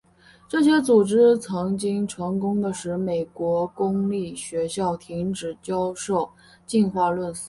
[0.49, 6.27] 这些组织曾经成功地使美国公立学校停止教授
[6.65, 7.39] 进化论思想。